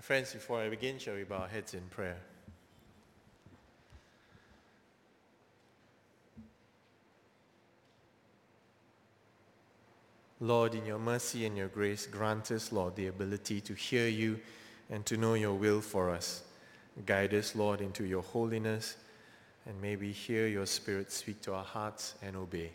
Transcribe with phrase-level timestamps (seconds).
[0.00, 2.18] Friends, before I begin, shall we bow our heads in prayer?
[10.38, 14.38] Lord, in your mercy and your grace, grant us, Lord, the ability to hear you
[14.90, 16.42] and to know your will for us.
[17.06, 18.96] Guide us, Lord, into your holiness,
[19.64, 22.70] and may we hear your Spirit speak to our hearts and obey.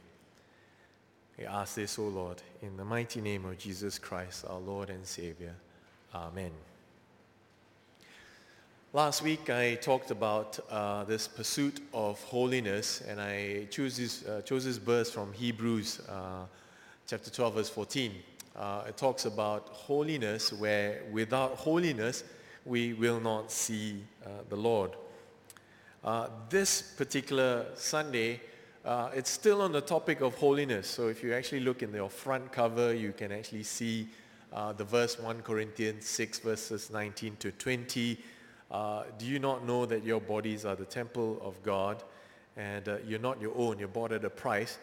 [1.38, 5.06] We ask this, O Lord, in the mighty name of Jesus Christ, our Lord and
[5.06, 5.56] Savior.
[6.14, 6.52] Amen.
[8.94, 14.42] Last week I talked about uh, this pursuit of holiness, and I chose this, uh,
[14.42, 16.44] chose this verse from Hebrews uh,
[17.08, 18.12] chapter 12, verse 14.
[18.54, 22.26] Uh, it talks about holiness, where without holiness
[22.66, 24.92] we will not see uh, the Lord.
[26.04, 28.42] Uh, this particular Sunday,
[29.14, 30.86] it's still on the topic of holiness.
[30.86, 34.10] So if you actually look in your front cover, you can actually see
[34.76, 38.18] the verse 1 Corinthians 6, verses 19 to 20
[38.72, 42.04] uh, do you not know that your bodies are the temple of God
[42.56, 44.78] and uh, you're not your own, you're bought at a price.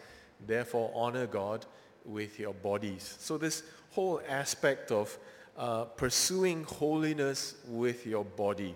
[0.45, 1.65] Therefore, honor God
[2.05, 3.17] with your bodies.
[3.19, 5.17] So this whole aspect of
[5.57, 8.75] uh, pursuing holiness with your body.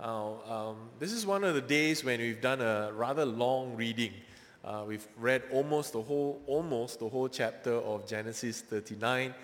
[0.00, 4.12] Um, this is one of the days when we've done a rather long reading.
[4.64, 9.34] Uh, we've read almost the whole, almost the whole chapter of Genesis 39,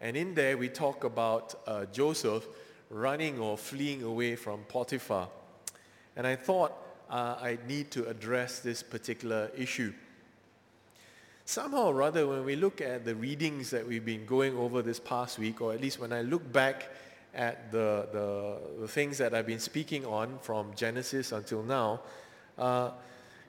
[0.00, 2.46] and in there we talk about uh, Joseph
[2.92, 5.28] running or fleeing away from Potiphar.
[6.14, 6.72] And I thought
[7.10, 9.92] uh, I need to address this particular issue.
[11.44, 15.00] Somehow or other, when we look at the readings that we've been going over this
[15.00, 16.90] past week, or at least when I look back
[17.34, 22.00] at the, the, the things that I've been speaking on from Genesis until now,
[22.58, 22.90] uh,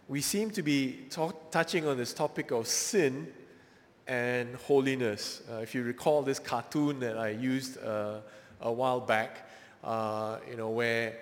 [0.07, 1.05] we seem to be
[1.51, 3.31] touching on this topic of sin
[4.07, 5.41] and holiness.
[5.51, 8.19] Uh, if you recall this cartoon that I used uh,
[8.63, 9.49] a while back,
[9.83, 11.13] uh, you know, where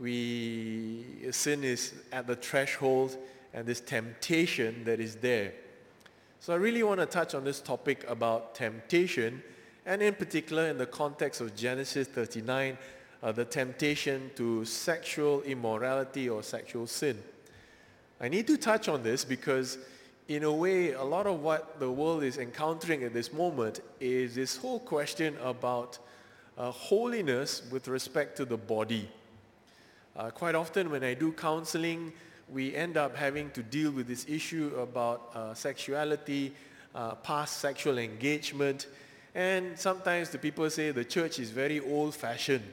[0.00, 3.16] we, sin is at the threshold
[3.54, 5.52] and this temptation that is there.
[6.40, 9.42] So I really want to touch on this topic about temptation,
[9.84, 12.76] and in particular in the context of Genesis 39,
[13.22, 17.22] uh, the temptation to sexual immorality or sexual sin.
[18.20, 19.78] I need to touch on this because
[20.28, 24.34] in a way, a lot of what the world is encountering at this moment is
[24.34, 25.98] this whole question about
[26.56, 29.08] uh, holiness with respect to the body.
[30.16, 32.12] Uh, quite often when I do counseling,
[32.48, 36.54] we end up having to deal with this issue about uh, sexuality,
[36.94, 38.86] uh, past sexual engagement,
[39.34, 42.64] and sometimes the people say the church is very old-fashioned.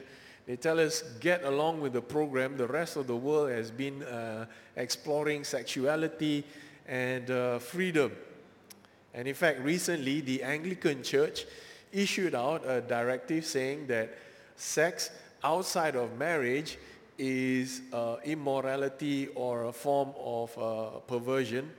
[0.46, 2.56] They tell us, get along with the program.
[2.56, 4.46] The rest of the world has been uh,
[4.76, 6.44] exploring sexuality
[6.86, 8.12] and uh, freedom.
[9.12, 11.46] And in fact, recently, the Anglican Church
[11.94, 14.12] issued out a directive saying that
[14.56, 15.10] sex
[15.42, 16.76] outside of marriage
[17.16, 21.70] is uh, immorality or a form of uh, perversion,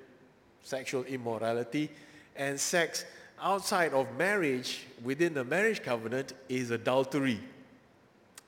[0.63, 1.89] sexual immorality,
[2.35, 3.05] and sex
[3.41, 7.39] outside of marriage within the marriage covenant is adultery.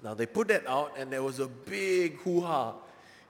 [0.03, 2.73] Now they put that out and there was a big hoo-ha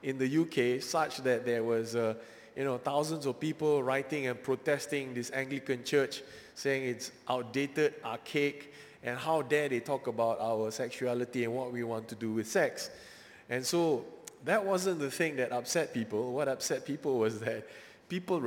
[0.02, 2.14] in the UK such that there was uh,
[2.56, 6.22] you know, thousands of people writing and protesting this Anglican church
[6.58, 8.74] saying it's outdated, archaic,
[9.04, 12.48] and how dare they talk about our sexuality and what we want to do with
[12.48, 12.90] sex.
[13.48, 14.04] And so
[14.44, 16.32] that wasn't the thing that upset people.
[16.32, 17.68] What upset people was that
[18.08, 18.42] people,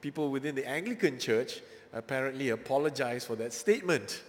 [0.00, 1.60] people within the Anglican church
[1.92, 4.22] apparently apologized for that statement.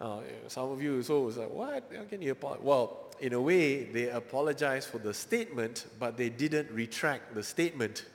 [0.00, 1.92] Uh, some of you so was like, what?
[1.94, 2.64] How can you apologize?
[2.64, 8.06] Well, in a way, they apologized for the statement, but they didn't retract the statement.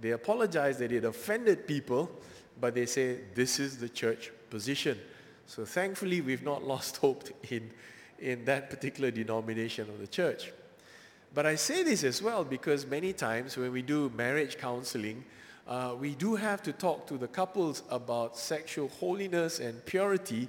[0.00, 2.10] They apologized that it offended people,
[2.60, 4.98] but they say this is the church position.
[5.46, 7.70] So thankfully, we've not lost hope in,
[8.18, 10.52] in that particular denomination of the church.
[11.34, 15.24] But I say this as well because many times when we do marriage counseling,
[15.68, 20.48] uh, we do have to talk to the couples about sexual holiness and purity.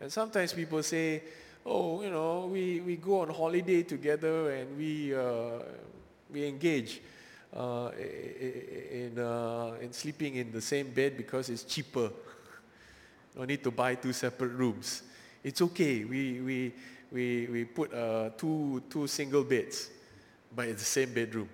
[0.00, 1.22] And sometimes people say,
[1.66, 5.62] oh, you know, we, we go on holiday together and we, uh,
[6.30, 7.00] we engage
[7.56, 7.90] uh,
[8.90, 12.10] in, uh, in sleeping in the same bed because it's cheaper.
[13.36, 15.02] No need to buy two separate rooms.
[15.42, 16.04] It's okay.
[16.04, 16.74] We, we,
[17.10, 19.90] we, we put uh, two, two single beds,
[20.54, 21.48] but it's the same bedroom.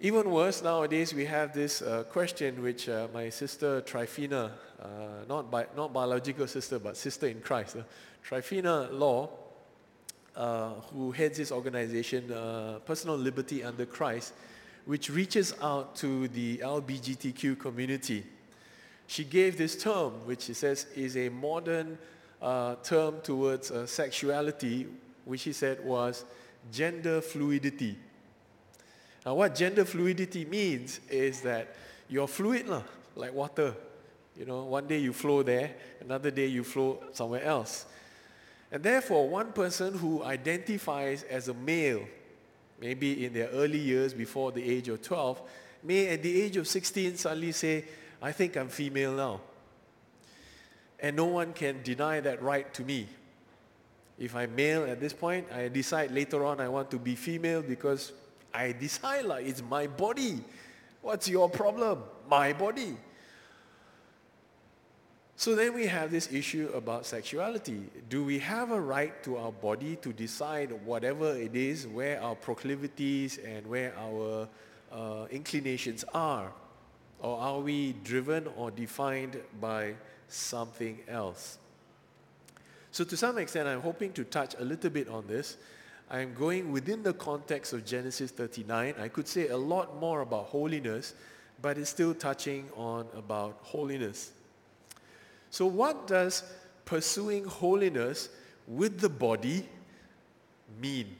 [0.00, 4.86] Even worse, nowadays we have this uh, question which uh, my sister Tryphena, uh,
[5.28, 7.82] not, bi- not biological sister, but sister in Christ, uh,
[8.22, 9.28] Tryphena Law,
[10.38, 14.32] uh, who heads this organization, uh, Personal Liberty Under Christ,
[14.86, 18.24] which reaches out to the LBGTQ community.
[19.08, 21.98] she gave this term, which she says is a modern
[22.40, 24.86] uh, term towards uh, sexuality,
[25.24, 26.24] which she said was
[26.70, 27.96] gender fluidity.
[29.24, 31.74] Now, what gender fluidity means is that
[32.08, 32.82] you're fluid, lah,
[33.16, 33.74] like water.
[34.38, 37.86] You know, one day you flow there, another day you flow somewhere else.
[38.70, 42.02] And therefore, one person who identifies as a male,
[42.80, 45.40] maybe in their early years before the age of 12,
[45.82, 47.84] may at the age of 16 suddenly say,
[48.20, 49.40] I think I'm female now.
[51.00, 53.06] And no one can deny that right to me.
[54.18, 57.62] If I'm male at this point, I decide later on I want to be female
[57.62, 58.12] because
[58.52, 60.42] I decide like it's my body.
[61.02, 62.02] What's your problem?
[62.28, 62.96] My body.
[65.38, 67.80] So then we have this issue about sexuality.
[68.08, 72.34] Do we have a right to our body to decide whatever it is, where our
[72.34, 74.48] proclivities and where our
[74.90, 76.50] uh, inclinations are?
[77.20, 79.94] Or are we driven or defined by
[80.26, 81.58] something else?
[82.90, 85.56] So to some extent, I'm hoping to touch a little bit on this.
[86.10, 88.96] I'm going within the context of Genesis 39.
[88.98, 91.14] I could say a lot more about holiness,
[91.62, 94.32] but it's still touching on about holiness.
[95.50, 96.42] So, what does
[96.84, 98.28] pursuing holiness
[98.66, 99.68] with the body
[100.80, 101.16] mean?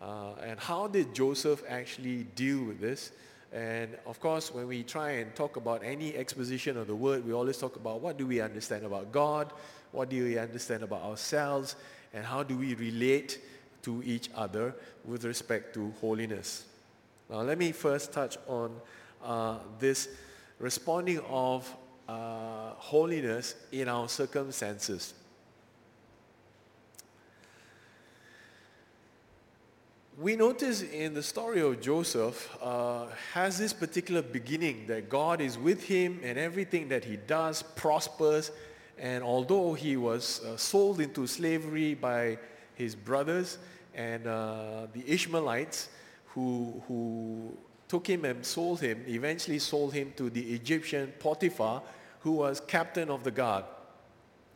[0.00, 3.12] Uh, and how did Joseph actually deal with this?
[3.52, 7.32] And of course, when we try and talk about any exposition of the word, we
[7.32, 9.52] always talk about what do we understand about God,
[9.92, 11.76] what do we understand about ourselves,
[12.14, 13.40] and how do we relate
[13.82, 14.74] to each other
[15.04, 16.64] with respect to holiness.
[17.28, 18.74] Now, let me first touch on
[19.22, 20.08] uh, this
[20.58, 21.72] responding of
[22.12, 25.14] uh, holiness in our circumstances.
[30.18, 35.56] We notice in the story of Joseph uh, has this particular beginning that God is
[35.56, 38.50] with him and everything that he does prospers.
[38.98, 42.38] And although he was uh, sold into slavery by
[42.74, 43.58] his brothers
[43.94, 45.88] and uh, the Ishmaelites
[46.26, 47.56] who, who
[47.88, 51.82] took him and sold him, eventually sold him to the Egyptian Potiphar,
[52.22, 53.64] who was captain of the guard.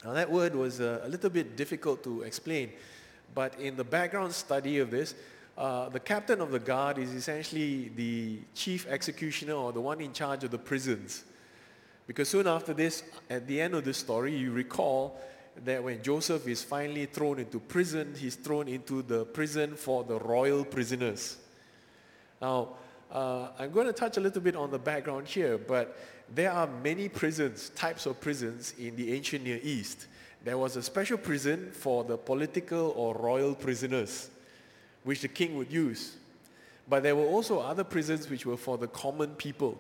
[0.05, 2.71] Now that word was uh, a little bit difficult to explain,
[3.35, 5.15] but in the background study of this,
[5.59, 10.13] uh, the captain of the guard is essentially the chief executioner or the one in
[10.13, 11.25] charge of the prisons.
[12.07, 15.19] Because soon after this, at the end of the story, you recall
[15.65, 20.19] that when Joseph is finally thrown into prison, he's thrown into the prison for the
[20.19, 21.39] royal prisoners.
[22.41, 22.75] Now,
[23.11, 25.97] uh, I'm going to touch a little bit on the background here, but
[26.35, 30.07] there are many prisons, types of prisons in the ancient Near East.
[30.45, 34.31] There was a special prison for the political or royal prisoners,
[35.05, 36.17] which the king would use.
[36.89, 39.79] But there were also other prisons which were for the common people.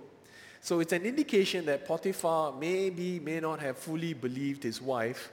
[0.61, 5.31] So it's an indication that Potiphar maybe may not have fully believed his wife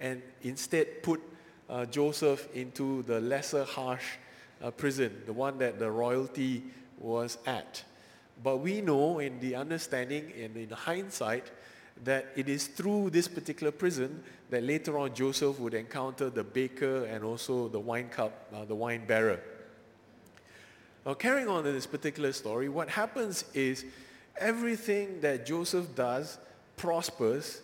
[0.00, 1.22] and instead put
[1.70, 4.04] uh, Joseph into the lesser harsh
[4.62, 6.62] uh, prison, the one that the royalty
[6.98, 7.82] was at.
[8.42, 11.50] But we know in the understanding and in hindsight
[12.02, 17.04] that it is through this particular prison that later on Joseph would encounter the baker
[17.04, 19.40] and also the wine cup, uh, the wine bearer.
[21.06, 23.84] Now, carrying on in this particular story, what happens is
[24.38, 26.38] everything that Joseph does
[26.76, 27.60] prospers,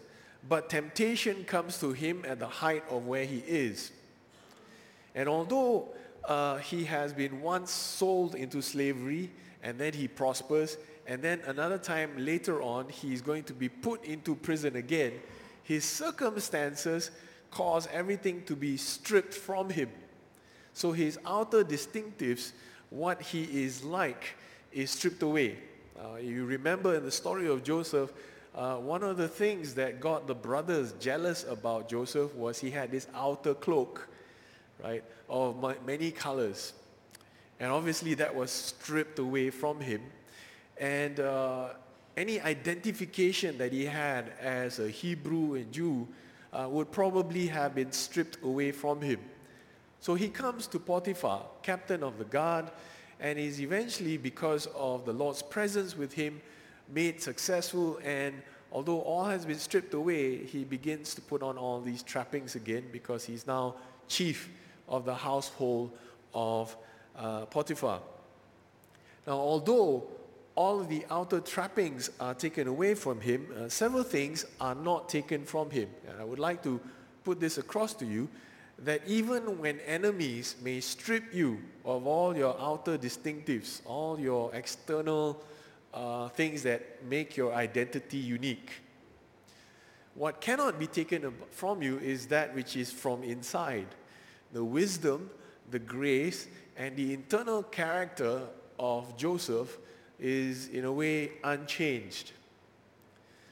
[0.48, 3.92] but temptation comes to him at the height of where he is.
[5.14, 5.88] And although
[6.24, 9.30] uh, he has been once sold into slavery
[9.62, 10.76] and then he prospers,
[11.06, 15.12] and then another time later on he's going to be put into prison again.
[15.62, 17.10] His circumstances
[17.50, 19.90] cause everything to be stripped from him.
[20.72, 22.52] So his outer distinctives,
[22.90, 24.36] what he is like,
[24.72, 25.58] is stripped away.
[25.98, 28.12] Uh, you remember in the story of Joseph,
[28.54, 32.90] uh, one of the things that got the brothers jealous about Joseph was he had
[32.90, 34.08] this outer cloak,
[34.82, 36.72] right, of many colors.
[37.60, 40.00] And obviously that was stripped away from him.
[40.78, 41.68] And uh,
[42.16, 46.08] any identification that he had as a Hebrew and Jew
[46.52, 49.20] uh, would probably have been stripped away from him.
[50.00, 52.70] So he comes to Potiphar, captain of the guard,
[53.20, 56.40] and is eventually, because of the Lord's presence with him,
[56.88, 58.00] made successful.
[58.02, 62.54] And although all has been stripped away, he begins to put on all these trappings
[62.54, 63.74] again because he's now
[64.08, 64.48] chief
[64.88, 65.92] of the household
[66.32, 66.74] of
[67.16, 68.00] uh, Potiphar.
[69.26, 70.06] Now, although
[70.54, 75.44] all the outer trappings are taken away from him, uh, several things are not taken
[75.44, 75.88] from him.
[76.08, 76.80] And I would like to
[77.24, 78.28] put this across to you
[78.78, 85.42] that even when enemies may strip you of all your outer distinctives, all your external
[85.92, 88.70] uh, things that make your identity unique,
[90.14, 93.86] what cannot be taken from you is that which is from inside.
[94.52, 95.30] The wisdom,
[95.70, 98.42] the grace, and the internal character
[98.78, 99.78] of Joseph
[100.18, 102.32] is in a way unchanged.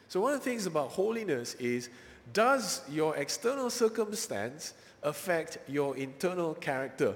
[0.09, 1.91] So one of the things about holiness is,
[2.33, 7.15] does your external circumstance affect your internal character?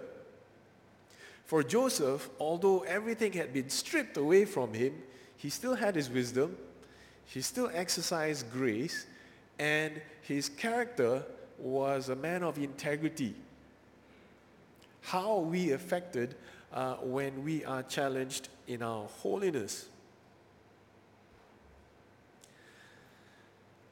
[1.46, 5.02] For Joseph, although everything had been stripped away from him,
[5.36, 6.56] he still had his wisdom,
[7.26, 9.06] he still exercised grace,
[9.58, 11.24] and his character
[11.58, 13.34] was a man of integrity.
[15.02, 16.34] How are we affected
[16.72, 19.86] uh, when we are challenged in our holiness?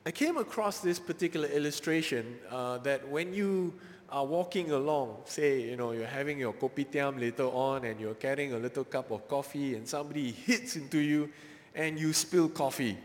[0.07, 3.75] I came across this particular illustration uh, that when you
[4.09, 8.55] are walking along, say, you know, you're having your kopitiam later on and you're carrying
[8.55, 11.29] a little cup of coffee and somebody hits into you
[11.75, 12.97] and you spill coffee.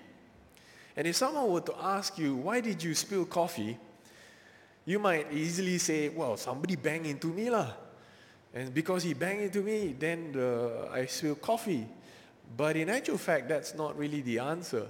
[0.95, 3.77] And if someone were to ask you, why did you spill coffee?
[4.85, 7.73] You might easily say, well, somebody banged into me lah.
[8.55, 11.85] And because he banged into me, then the, I spill coffee.
[12.55, 14.87] But in actual fact, that's not really the answer.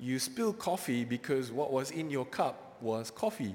[0.00, 3.54] You spill coffee because what was in your cup was coffee.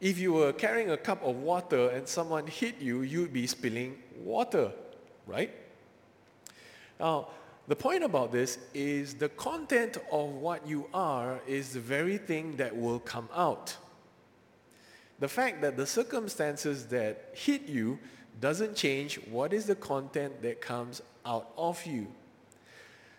[0.00, 3.98] If you were carrying a cup of water and someone hit you, you'd be spilling
[4.22, 4.72] water,
[5.26, 5.50] right?
[6.98, 7.28] Now,
[7.68, 12.56] the point about this is the content of what you are is the very thing
[12.56, 13.76] that will come out.
[15.18, 17.98] The fact that the circumstances that hit you
[18.40, 22.06] doesn't change what is the content that comes out of you.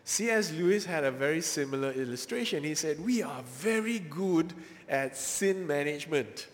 [0.04, 0.54] C.S.
[0.54, 2.64] Lewis had a very similar illustration.
[2.64, 4.54] He said, we are very good
[4.88, 6.48] at sin management.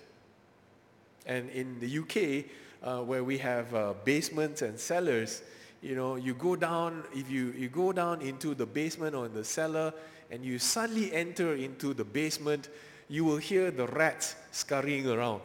[1.25, 2.45] And in the UK,
[2.81, 5.43] uh, where we have uh, basements and cellars,
[5.83, 9.33] you know, you go down, if you, you go down into the basement or in
[9.33, 9.93] the cellar
[10.31, 12.69] and you suddenly enter into the basement,
[13.13, 15.39] you will hear the rats scurrying around.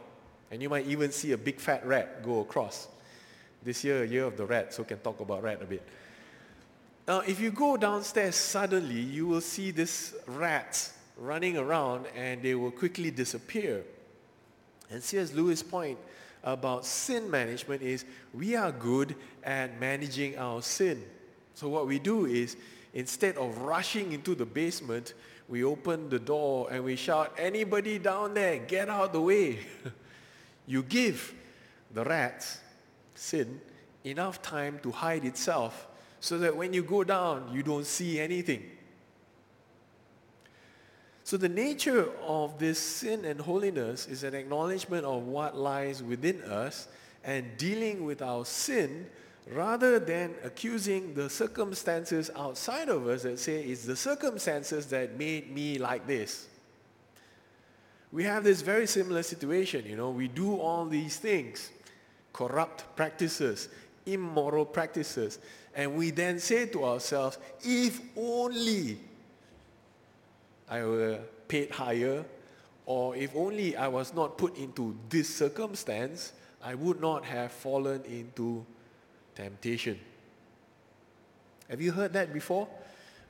[0.50, 2.88] And you might even see a big fat rat go across.
[3.62, 5.82] This year, a year of the rat, so we can talk about rat a bit.
[7.06, 12.54] Now, if you go downstairs suddenly, you will see these rats running around and they
[12.54, 13.84] will quickly disappear.
[14.90, 15.34] And C.S.
[15.34, 15.98] Lewis' point
[16.44, 21.04] about sin management is we are good at managing our sin.
[21.52, 22.56] So what we do is
[22.94, 25.12] instead of rushing into the basement,
[25.48, 29.60] we open the door and we shout, anybody down there, get out the way.
[30.66, 31.34] you give
[31.92, 32.60] the rats,
[33.14, 33.60] sin,
[34.04, 35.86] enough time to hide itself
[36.20, 38.62] so that when you go down, you don't see anything.
[41.24, 46.42] So the nature of this sin and holiness is an acknowledgement of what lies within
[46.42, 46.88] us
[47.24, 49.06] and dealing with our sin
[49.52, 55.50] rather than accusing the circumstances outside of us that say it's the circumstances that made
[55.50, 56.48] me like this.
[58.12, 61.70] We have this very similar situation, you know, we do all these things,
[62.32, 63.68] corrupt practices,
[64.06, 65.38] immoral practices,
[65.74, 68.98] and we then say to ourselves, if only
[70.68, 72.24] I were paid higher,
[72.86, 78.02] or if only I was not put into this circumstance, I would not have fallen
[78.04, 78.64] into
[79.38, 79.98] temptation.
[81.70, 82.66] Have you heard that before?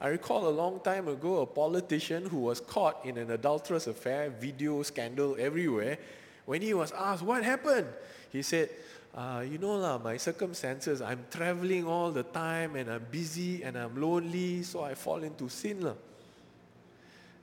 [0.01, 4.31] I recall a long time ago a politician who was caught in an adulterous affair,
[4.31, 5.99] video scandal everywhere.
[6.47, 7.89] When he was asked, what happened?
[8.33, 8.71] He said,
[9.15, 13.77] uh, you know lah, my circumstances, I'm traveling all the time and I'm busy and
[13.77, 15.95] I'm lonely, so I fall into sin lah.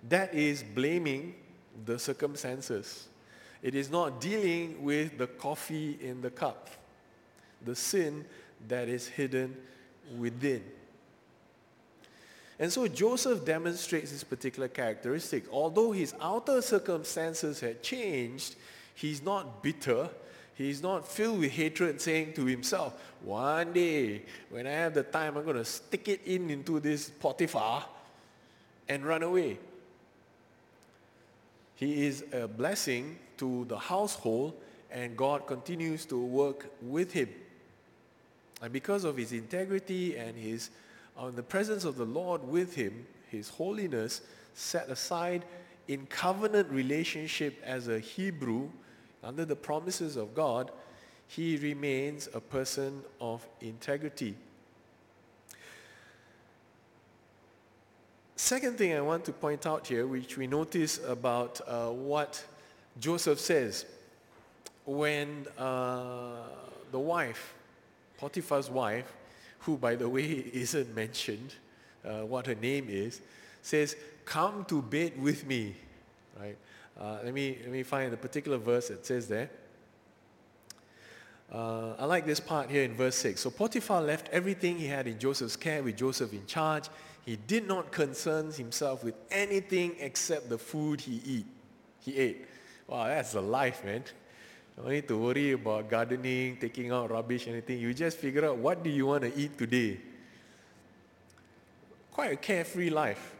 [0.10, 1.36] That is blaming
[1.86, 3.10] the circumstances.
[3.62, 6.70] It is not dealing with the coffee in the cup,
[7.64, 8.26] the sin
[8.68, 9.56] that is hidden
[10.18, 10.64] within.
[12.58, 15.44] And so Joseph demonstrates this particular characteristic.
[15.52, 18.56] Although his outer circumstances had changed,
[18.96, 20.10] he's not bitter,
[20.56, 25.36] He's not filled with hatred saying to himself, one day when I have the time,
[25.36, 27.84] I'm going to stick it in into this Potiphar
[28.88, 29.60] and run away.
[31.76, 34.54] He is a blessing to the household
[34.90, 37.28] and God continues to work with him.
[38.66, 40.72] And because of his integrity and his
[41.16, 44.22] uh, the presence of the Lord with him, his holiness
[44.56, 45.46] set aside
[45.88, 48.70] in covenant relationship as a Hebrew
[49.24, 50.72] under the promises of God,
[51.28, 54.34] he remains a person of integrity.
[58.36, 62.44] Second thing I want to point out here, which we notice about uh, what
[63.00, 63.86] Joseph says
[64.86, 66.48] when uh,
[66.92, 67.55] the wife,
[68.18, 69.14] Potiphar's wife,
[69.60, 71.54] who by the way isn't mentioned,
[72.04, 73.22] uh, what her name is,
[73.62, 73.96] says,
[74.26, 75.76] Come to bed with me.
[76.40, 76.58] Right?
[77.00, 79.50] Uh, let, me, let me find the particular verse that says there.
[81.52, 83.40] Uh, I like this part here in verse 6.
[83.40, 86.86] So Potiphar left everything he had in Joseph's care with Joseph in charge.
[87.26, 91.46] He did not concern himself with anything except the food he eat.
[92.02, 92.46] He ate.
[92.88, 94.04] Wow, that's the life, man.
[94.76, 97.80] Don't need to worry about gardening, taking out rubbish, anything.
[97.80, 100.00] You just figure out what do you want to eat today.
[102.12, 103.34] Quite a carefree life.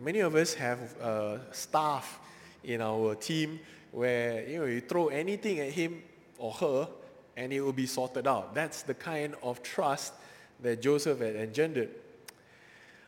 [0.00, 2.18] Many of us have uh, staff
[2.64, 3.60] in our team
[3.90, 6.02] where you know you throw anything at him
[6.38, 6.88] or her
[7.36, 8.54] and it will be sorted out.
[8.54, 10.14] That's the kind of trust
[10.62, 11.90] that Joseph had engendered.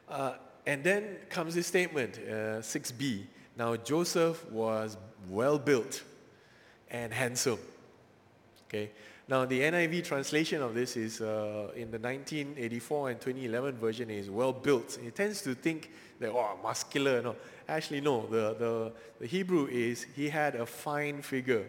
[0.09, 0.35] Uh,
[0.67, 3.25] and then comes this statement, uh, 6b.
[3.57, 4.97] Now Joseph was
[5.29, 6.03] well built
[6.95, 7.59] and handsome.
[8.69, 8.91] Okay.
[9.27, 14.31] Now the NIV translation of this is uh, in the 1984 and 2011 version is
[14.31, 14.99] well built.
[15.05, 17.21] It tends to think that oh muscular.
[17.21, 17.35] No,
[17.69, 18.27] actually no.
[18.27, 21.65] The the the Hebrew is he had a fine figure.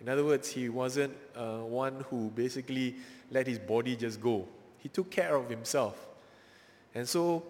[0.00, 2.96] In other words, he wasn't uh, one who basically
[3.30, 4.46] let his body just go.
[4.78, 6.06] He took care of himself.
[6.94, 7.44] And so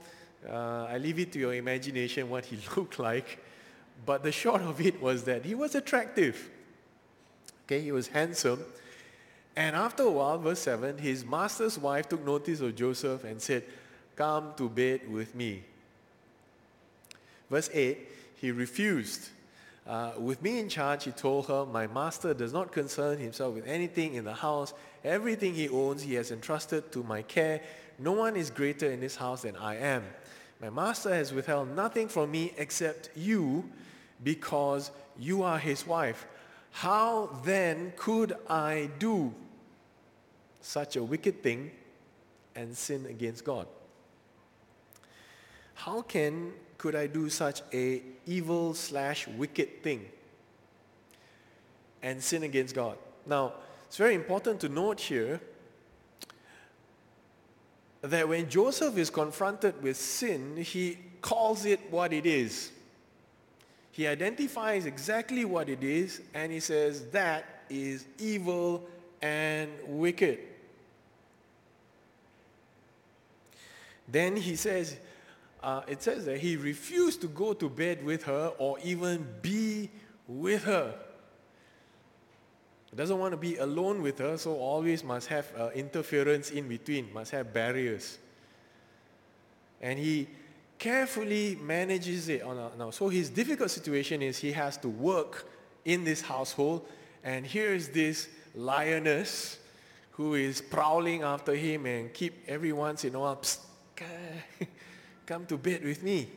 [0.49, 3.43] uh, I leave it to your imagination what he looked like.
[4.07, 6.51] But the short of it was that he was attractive.
[7.69, 8.65] Okay, he was handsome.
[9.55, 13.63] And after a while, verse 7, his master's wife took notice of Joseph and said,
[14.17, 15.65] Come to bed with me.
[17.51, 19.29] Verse 8, he refused.
[19.87, 23.67] Uh, with me in charge, he told her, My master does not concern himself with
[23.67, 24.73] anything in the house.
[25.05, 27.61] Everything he owns, he has entrusted to my care.
[27.99, 30.05] No one is greater in this house than I am.
[30.63, 33.69] My master has withheld nothing from me except you,
[34.25, 36.27] because you are his wife.
[36.79, 39.35] How then could I do
[40.61, 41.73] such a wicked thing
[42.55, 43.67] and sin against God?
[45.75, 50.07] How can could I do such a evil slash wicked thing
[52.01, 52.97] and sin against God?
[53.27, 53.55] Now,
[53.89, 55.41] it's very important to note here
[58.03, 62.71] that when Joseph is confronted with sin, he calls it what it is.
[63.99, 68.87] He identifies exactly what it is and he says that is evil
[69.21, 70.39] and wicked.
[74.07, 74.97] Then he says,
[75.65, 79.91] uh, it says that he refused to go to bed with her or even be
[80.29, 80.95] with her.
[82.91, 86.69] He doesn't want to be alone with her, so always must have uh, interference in
[86.69, 88.19] between, must have barriers.
[89.81, 90.29] And he
[90.79, 92.43] carefully manages it.
[92.43, 95.49] On a, now, so his difficult situation is he has to work
[95.85, 96.87] in this household,
[97.25, 99.59] and here is this lioness
[100.13, 103.41] who is prowling after him and keep every once in a while,
[105.27, 106.29] come to bed with me.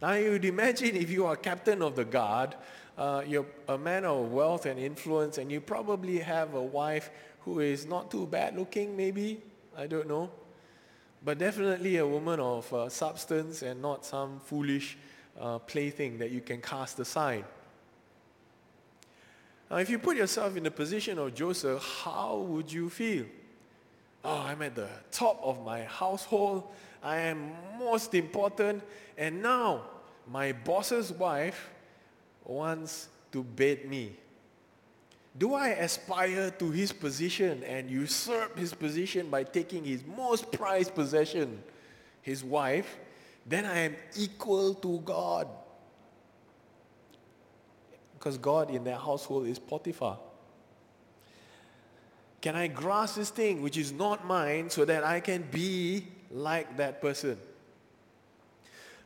[0.00, 2.54] Now you would imagine if you are captain of the guard,
[2.96, 7.60] uh, you're a man of wealth and influence, and you probably have a wife who
[7.60, 9.40] is not too bad looking, maybe,
[9.76, 10.30] I don't know,
[11.24, 14.96] but definitely a woman of uh, substance and not some foolish
[15.40, 17.44] uh, plaything that you can cast aside.
[19.70, 23.26] Now, if you put yourself in the position of Joseph, how would you feel?
[24.24, 26.64] Oh, I'm at the top of my household.
[27.02, 28.82] I am most important.
[29.16, 29.82] And now
[30.26, 31.70] my boss's wife
[32.44, 34.16] wants to bed me.
[35.38, 40.96] Do I aspire to his position and usurp his position by taking his most prized
[40.96, 41.62] possession,
[42.22, 42.98] his wife?
[43.46, 45.46] Then I am equal to God.
[48.18, 50.18] Because God in their household is Potiphar.
[52.40, 56.76] Can I grasp this thing which is not mine so that I can be like
[56.76, 57.38] that person?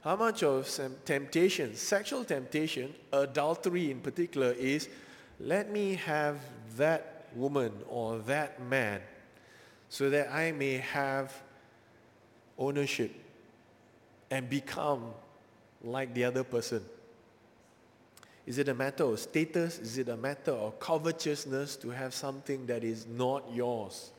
[0.02, 0.68] How much of
[1.04, 4.88] temptation, sexual temptation, adultery in particular, is
[5.40, 6.38] let me have
[6.76, 9.00] that woman or that man
[9.88, 11.32] so that I may have
[12.58, 13.12] ownership
[14.30, 15.12] and become
[15.82, 16.82] like the other person?
[18.46, 19.78] Is it a matter of status?
[19.78, 24.10] Is it a matter of covetousness to have something that is not yours?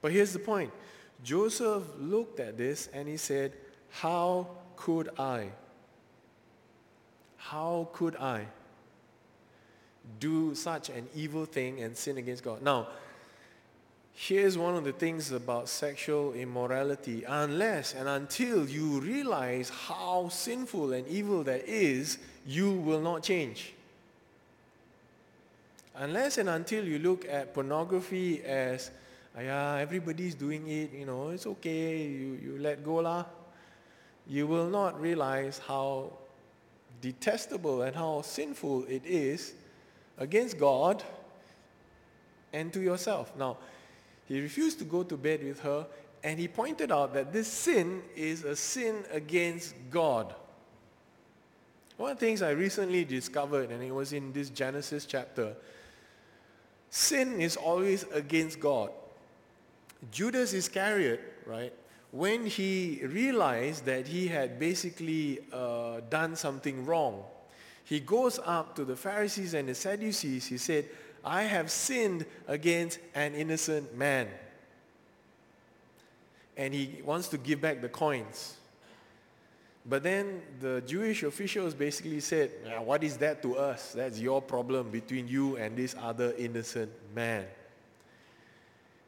[0.00, 0.72] But here's the point
[1.22, 3.52] Joseph looked at this and he said,
[3.90, 5.48] How could I?
[7.36, 8.46] How could I
[10.20, 12.62] do such an evil thing and sin against God?
[12.62, 12.88] Now,
[14.12, 17.24] here's one of the things about sexual immorality.
[17.24, 23.74] Unless and until you realize how sinful and evil that is, you will not change.
[25.94, 28.90] Unless and until you look at pornography as,
[29.36, 33.24] yeah, everybody's doing it, you know, it's okay, you, you let go lah.
[34.28, 36.12] you will not realize how
[37.00, 39.54] detestable and how sinful it is
[40.18, 41.02] against God
[42.52, 43.32] and to yourself.
[43.36, 43.56] Now,
[44.26, 45.86] he refused to go to bed with her
[46.22, 50.34] and he pointed out that this sin is a sin against God.
[51.96, 55.54] One of the things I recently discovered, and it was in this Genesis chapter,
[56.90, 58.90] sin is always against God.
[60.12, 61.72] Judas Iscariot, right,
[62.12, 67.24] when he realized that he had basically uh, done something wrong,
[67.88, 70.46] he goes up to the Pharisees and the Sadducees.
[70.46, 70.84] He said,
[71.24, 74.28] I have sinned against an innocent man.
[76.54, 78.56] And he wants to give back the coins.
[79.86, 82.50] But then the Jewish officials basically said,
[82.84, 83.92] What is that to us?
[83.92, 87.46] That's your problem between you and this other innocent man.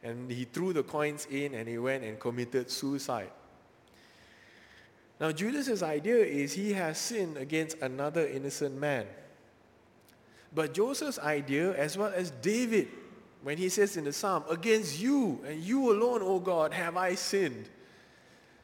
[0.01, 3.29] And he threw the coins in and he went and committed suicide.
[5.21, 9.05] Now, Judas's idea is he has sinned against another innocent man.
[10.53, 12.89] But Joseph's idea, as well as David,
[13.43, 17.15] when he says in the psalm, Against you and you alone, O God, have I
[17.15, 17.69] sinned.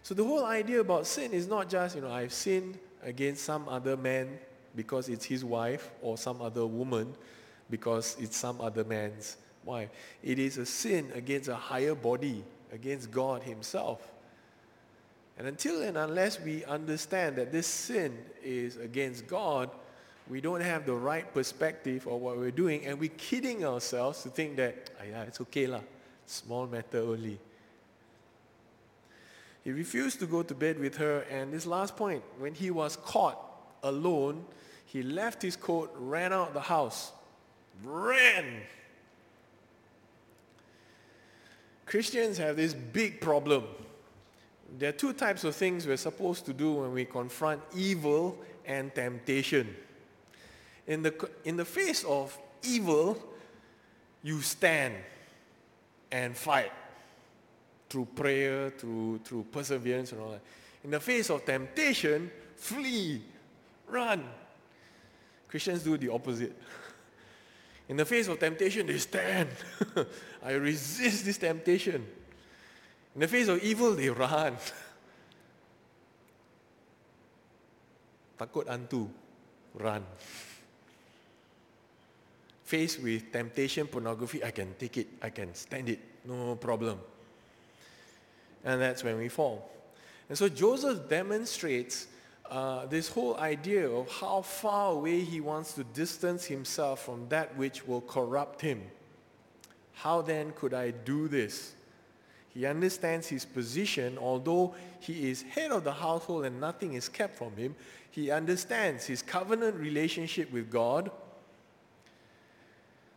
[0.04, 3.70] So the whole idea about sin is not just, you know, I've sinned against some
[3.70, 4.38] other man
[4.76, 7.14] because it's his wife or some other woman
[7.70, 9.90] because it's some other man's why?
[10.24, 12.42] It is a sin against a higher body,
[12.72, 14.00] against God Himself.
[15.38, 19.70] And until and unless we understand that this sin is against God,
[20.30, 24.30] we don't have the right perspective of what we're doing, and we're kidding ourselves to
[24.30, 25.82] think that, ah, yeah, it's okay lah,
[26.26, 27.40] small matter only.
[29.64, 32.98] He refused to go to bed with her, and this last point, when he was
[32.98, 33.38] caught
[33.84, 34.44] alone,
[34.86, 37.12] he left his coat, ran out the house,
[37.84, 38.64] ran
[41.88, 43.64] Christians have this big problem.
[44.78, 48.94] There are two types of things we're supposed to do when we confront evil and
[48.94, 49.76] temptation.
[50.86, 53.18] In the, in the face of evil,
[54.24, 54.96] you stand
[56.12, 56.72] and fight
[57.90, 60.42] through prayer, through, through perseverance and all that.
[60.84, 63.22] In the face of temptation, flee,
[63.88, 64.24] run.
[65.48, 66.56] Christians do the opposite.
[67.90, 69.50] In the face of temptation, they stand.
[70.44, 72.06] I resist this temptation.
[73.18, 74.56] In the face of evil, they run.
[78.38, 79.10] Takut hantu,
[79.74, 80.06] run.
[82.64, 87.00] Faced with temptation, pornography, I can take it, I can stand it, no problem.
[88.64, 89.68] And that's when we fall.
[90.30, 92.06] And so Joseph demonstrates
[92.52, 97.58] uh, this whole idea of how far away he wants to distance himself from that
[97.58, 98.84] which will corrupt him.
[99.94, 101.74] How then could I do this?
[102.58, 107.36] He understands his position, although he is head of the household and nothing is kept
[107.36, 107.76] from him.
[108.10, 111.12] He understands his covenant relationship with God.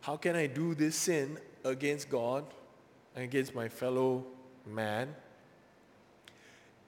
[0.01, 2.45] How can I do this sin against God
[3.15, 4.25] and against my fellow
[4.67, 5.15] man?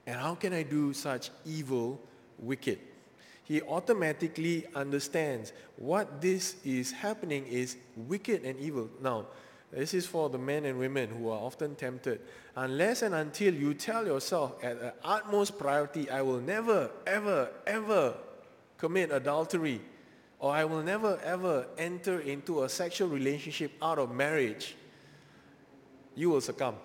[0.06, 2.00] And how can I do such evil
[2.38, 2.80] wicked.
[3.46, 8.90] He automatically understands what this is happening is wicked and evil.
[9.02, 9.26] Now,
[9.76, 12.22] this is for the men and women who are often tempted.
[12.56, 18.14] Unless and until you tell yourself at the utmost priority, I will never, ever, ever
[18.78, 19.82] commit adultery,
[20.40, 24.76] or I will never, ever enter into a sexual relationship out of marriage,
[26.16, 26.76] you will succumb.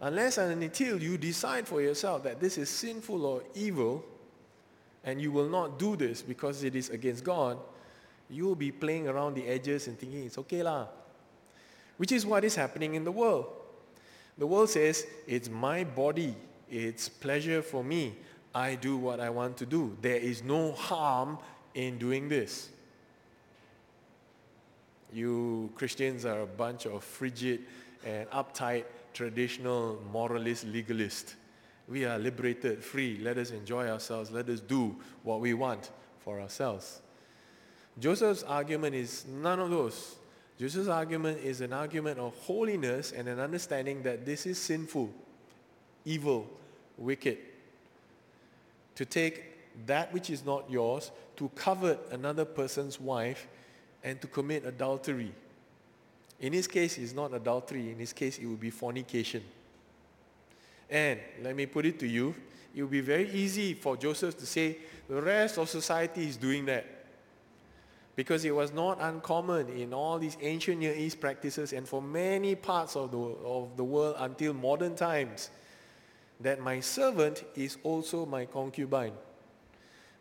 [0.00, 4.04] Unless and until you decide for yourself that this is sinful or evil,
[5.04, 7.58] and you will not do this because it is against God,
[8.28, 10.88] you will be playing around the edges and thinking it's okay lah.
[11.98, 13.46] Which is what is happening in the world.
[14.38, 16.34] The world says, it's my body,
[16.70, 18.14] it's pleasure for me.
[18.54, 19.96] I do what I want to do.
[20.00, 21.38] There is no harm
[21.74, 22.70] in doing this.
[25.12, 27.60] You Christians are a bunch of frigid
[28.04, 31.34] and uptight traditional moralist legalist.
[31.88, 33.18] We are liberated, free.
[33.20, 34.30] Let us enjoy ourselves.
[34.30, 37.00] Let us do what we want for ourselves.
[37.98, 40.17] Joseph's argument is none of those.
[40.58, 45.10] Joseph's argument is an argument of holiness and an understanding that this is sinful,
[46.04, 46.48] evil,
[46.96, 47.38] wicked.
[48.96, 49.44] To take
[49.86, 53.46] that which is not yours, to covet another person's wife,
[54.02, 55.32] and to commit adultery.
[56.40, 57.92] In his case, it's not adultery.
[57.92, 59.42] In his case, it would be fornication.
[60.90, 62.34] And let me put it to you,
[62.74, 66.66] it would be very easy for Joseph to say, the rest of society is doing
[66.66, 66.97] that.
[68.18, 72.56] Because it was not uncommon in all these ancient Near East practices and for many
[72.56, 75.50] parts of the, of the world until modern times
[76.40, 79.12] that my servant is also my concubine.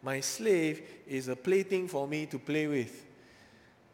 [0.03, 3.03] My slave is a plaything for me to play with.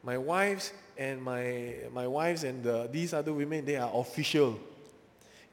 [0.03, 4.59] My wives and my, my wives and the, these other women, they are official.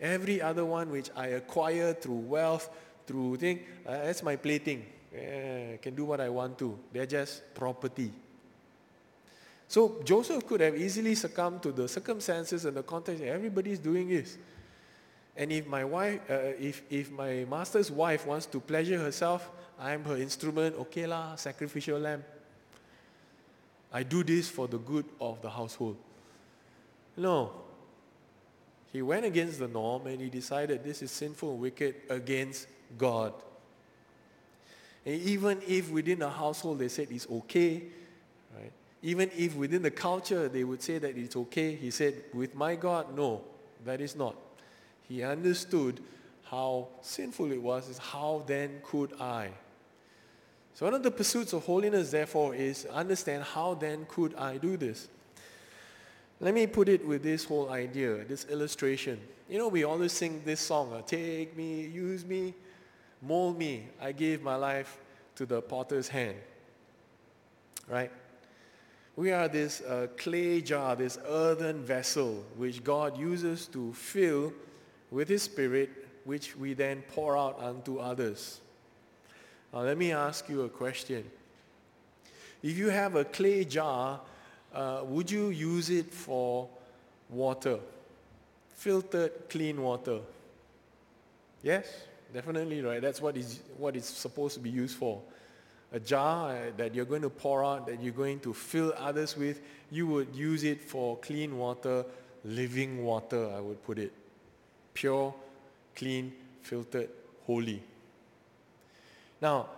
[0.01, 2.69] Every other one which I acquire through wealth,
[3.07, 4.87] through thing, uh, that's my plaything.
[5.13, 6.77] Can do what I want to.
[6.93, 8.13] They're just property.
[9.71, 13.23] So Joseph could have easily succumbed to the circumstances and the context.
[13.23, 14.37] Everybody's doing this.
[15.37, 20.03] And if my wife, uh, if, if my master's wife wants to pleasure herself, I'm
[20.07, 22.25] her instrument, okay lah, sacrificial lamb.
[23.93, 25.97] I do this for the good of the household.
[27.17, 27.53] No.
[28.93, 32.67] He went against the norm and he decided this is sinful and wicked against
[32.99, 33.35] God.
[35.07, 37.85] And even if within the household they said it's okay?
[39.03, 42.75] Even if within the culture they would say that it's okay, he said, with my
[42.75, 43.43] God, no,
[43.85, 44.37] that is not.
[45.09, 46.01] He understood
[46.45, 49.51] how sinful it was, is how then could I?
[50.75, 54.77] So one of the pursuits of holiness, therefore, is understand how then could I do
[54.77, 55.09] this?
[56.41, 59.21] Let me put it with this whole idea, this illustration.
[59.49, 62.55] You know, we always sing this song, uh, take me, use me,
[63.21, 63.89] mold me.
[64.01, 64.99] I gave my life
[65.37, 66.37] to the potter's hand.
[67.89, 68.11] Right?
[69.21, 74.51] We are this uh, clay jar, this earthen vessel, which God uses to fill
[75.11, 75.91] with His Spirit,
[76.25, 78.63] which we then pour out unto others.
[79.75, 81.31] Now, let me ask you a question.
[82.63, 84.23] If you have a clay jar,
[84.73, 86.71] uh, would you use it for
[87.29, 87.79] water?
[88.75, 90.21] Filtered, clean water?
[91.63, 91.93] Yes,
[92.33, 93.03] definitely, right?
[93.03, 95.21] That's what is what it's supposed to be used for.
[95.93, 99.37] A jar uh, that you're going to pour out, that you're going to fill others
[99.37, 102.05] with, you would use it for clean water,
[102.45, 104.13] living water, I would put it.
[104.95, 105.35] Pure,
[105.97, 107.09] clean, filtered,
[107.45, 107.83] holy.
[109.41, 109.69] Now,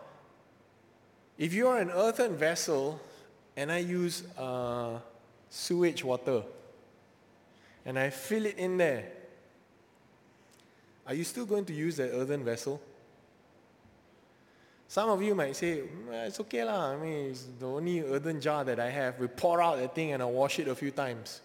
[1.38, 3.01] if you're an earthen vessel
[3.57, 4.98] and I use uh,
[5.48, 6.42] sewage water
[7.85, 9.11] and I fill it in there,
[11.07, 12.81] are you still going to use that earthen vessel?
[14.92, 16.92] Some of you might say, mm, it's okay lah.
[16.92, 19.18] I mean, it's the only earthen jar that I have.
[19.18, 21.40] We pour out that thing and I wash it a few times.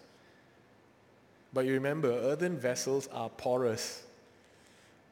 [1.54, 4.02] But you remember, earthen vessels are porous.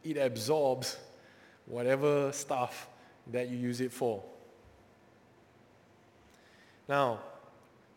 [0.05, 0.99] It absorbs
[1.65, 2.89] whatever stuff
[3.33, 4.23] that you use it for.
[6.91, 7.21] Now,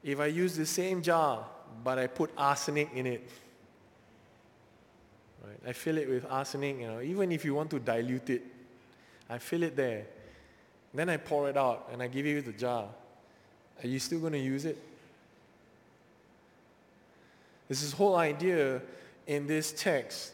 [0.01, 1.45] if I use the same jar,
[1.83, 3.29] but I put arsenic in it,
[5.43, 5.59] right?
[5.67, 8.43] I fill it with arsenic, you know, even if you want to dilute it,
[9.29, 10.05] I fill it there.
[10.93, 12.87] Then I pour it out and I give you the jar.
[13.83, 14.77] Are you still going to use it?
[17.67, 18.81] This whole idea
[19.27, 20.33] in this text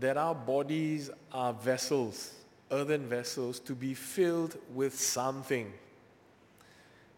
[0.00, 2.36] that our bodies are vessels
[2.70, 5.72] earthen vessels to be filled with something.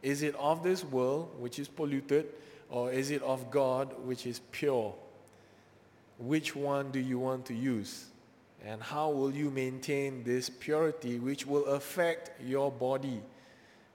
[0.03, 2.27] Is it of this world, which is polluted,
[2.71, 4.95] or is it of God, which is pure?
[6.19, 8.07] Which one do you want to use?
[8.65, 13.21] And how will you maintain this purity, which will affect your body?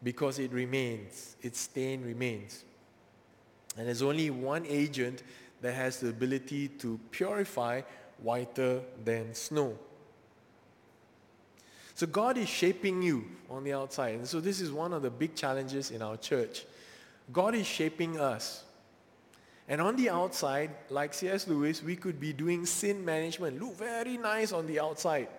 [0.02, 2.63] Because it remains, its stain remains.
[3.78, 5.23] And there's only one agent
[5.62, 7.82] that has the ability to purify
[8.21, 9.78] whiter than snow.
[11.95, 14.15] So God is shaping you on the outside.
[14.15, 16.65] And so this is one of the big challenges in our church.
[17.32, 18.63] God is shaping us.
[19.67, 21.47] And on the outside, like C.S.
[21.47, 23.62] Lewis, we could be doing sin management.
[23.62, 25.30] Look very nice on the outside.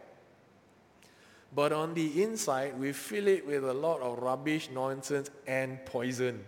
[1.54, 6.44] But on the inside, we fill it with a lot of rubbish, nonsense, and poison.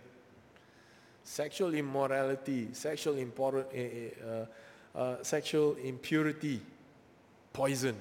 [1.23, 3.67] Sexual immorality, sexual, impor-
[4.25, 6.61] uh, uh, sexual impurity,
[7.53, 7.97] poison.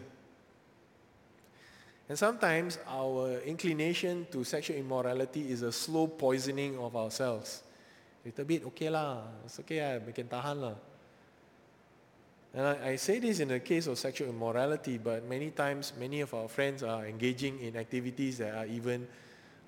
[2.08, 7.64] And sometimes our inclination to sexual immorality is a slow poisoning of ourselves.
[8.26, 10.74] Little bit, okay lah, it's okay, we can tahan lah.
[12.56, 16.22] And I, I say this in the case of sexual immorality, but many times many
[16.22, 19.06] of our friends are engaging in activities that are even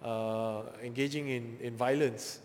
[0.02, 2.40] uh, engaging in, in violence.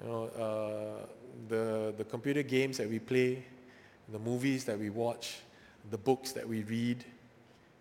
[0.00, 1.06] You know, uh,
[1.48, 3.44] the, the computer games that we play,
[4.08, 5.40] the movies that we watch,
[5.90, 7.04] the books that we read,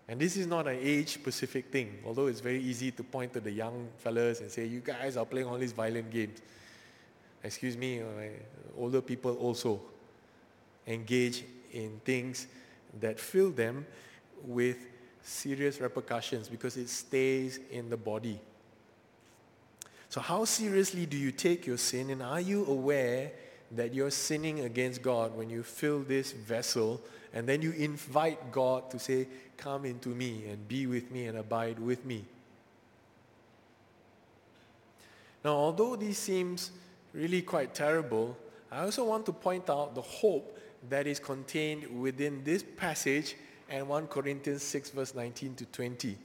[0.08, 3.52] and this is not an age-specific thing, although it's very easy to point to the
[3.52, 6.42] young fellas and say, you guys are playing all these violent games.
[7.44, 8.06] Excuse me, uh,
[8.78, 9.82] older people also
[10.88, 12.48] engage in things
[13.00, 13.86] that fill them
[14.46, 14.78] with
[15.24, 18.39] serious repercussions because it stays in the body.
[20.10, 23.32] So how seriously do you take your sin and are you aware
[23.72, 27.02] that you're sinning against God when you fill this vessel
[27.34, 31.38] and then you invite God to say, Come into me and be with me and
[31.38, 32.26] abide with me.
[35.44, 36.72] Now, although this seems
[37.13, 38.38] really quite terrible,
[38.72, 40.58] I also want to point out the hope
[40.89, 43.36] that is contained within this passage
[43.70, 46.18] and 1 Corinthians 6, verse 19 to 20.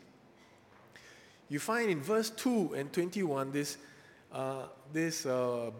[1.48, 3.78] You find in verse 2 and 21 this,
[4.32, 5.70] uh, this uh,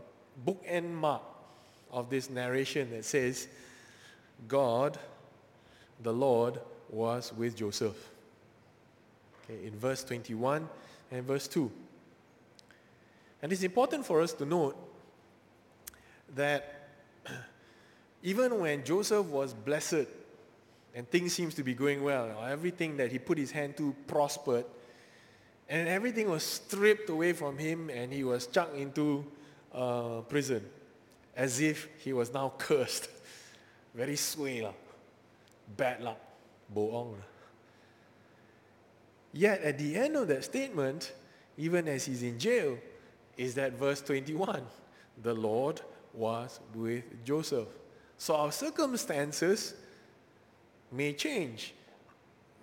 [0.47, 1.23] bookend mark
[1.91, 3.49] of this narration that says,
[4.47, 4.99] God,
[6.03, 8.11] the Lord, was with Joseph.
[9.44, 10.68] Okay, in verse 21
[11.11, 11.70] and verse 2.
[13.42, 14.77] And it's important for us to note
[16.35, 16.88] that
[18.22, 20.07] even when Joseph was blessed
[20.94, 24.64] and things seems to be going well, everything that he put his hand to prospered,
[25.68, 29.24] and everything was stripped away from him and he was chucked into
[29.72, 30.64] uh, prison
[31.37, 33.09] as if he was now cursed.
[33.94, 34.72] Very sway lah.
[35.77, 36.28] Bad luck.
[36.69, 37.17] Boong.
[39.33, 41.13] Yet at the end of that statement,
[41.57, 42.79] even as he's in jail,
[43.37, 44.63] is that verse 21.
[45.23, 45.81] The Lord
[46.15, 47.69] was with Joseph.
[48.17, 49.75] So our circumstances
[50.91, 51.75] may change,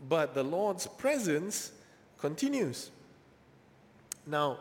[0.09, 1.71] but the Lord's presence
[2.17, 2.91] continues.
[4.25, 4.59] Now,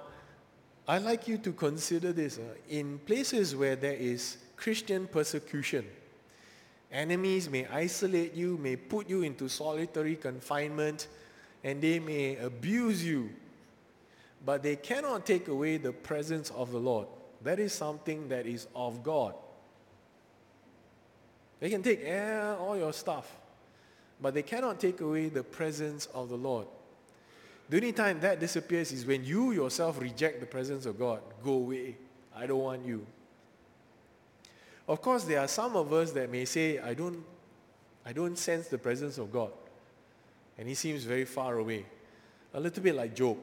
[0.86, 2.38] I'd like you to consider this.
[2.38, 5.86] Uh, in places where there is Christian persecution,
[6.94, 11.08] enemies may isolate you, may put you into solitary confinement,
[11.62, 13.30] and they may abuse you,
[14.44, 17.08] but they cannot take away the presence of the Lord.
[17.42, 19.34] That is something that is of God.
[21.60, 23.36] They can take eh, all your stuff,
[24.20, 26.66] but they cannot take away the presence of the Lord.
[27.68, 31.20] The only time that disappears is when you yourself reject the presence of God.
[31.42, 31.96] Go away.
[32.36, 33.06] I don't want you.
[34.86, 37.24] Of course, there are some of us that may say, I don't,
[38.04, 39.50] I don't sense the presence of God.
[40.58, 41.86] And he seems very far away.
[42.52, 43.38] A little bit like Job.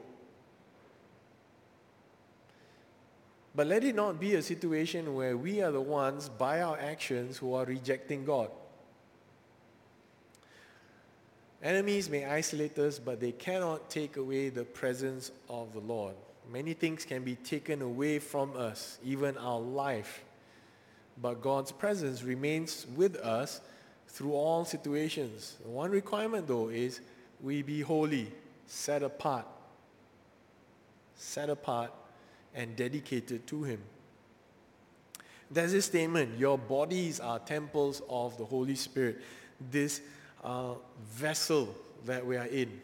[3.54, 7.38] But let it not be a situation where we are the ones, by our actions,
[7.38, 8.50] who are rejecting God.
[11.62, 16.16] Enemies may isolate us, but they cannot take away the presence of the Lord.
[16.52, 20.24] Many things can be taken away from us, even our life.
[21.22, 23.62] But God's presence remains with us
[24.08, 25.58] through all situations.
[25.64, 27.02] One requirement, though, is
[27.42, 28.32] we be holy,
[28.66, 29.46] set apart.
[31.16, 31.92] Set apart
[32.56, 33.82] and dedicated to Him.
[35.50, 39.22] There's this statement your bodies are temples of the Holy Spirit.
[39.70, 40.02] This
[40.44, 40.74] uh,
[41.14, 42.82] vessel that we are in.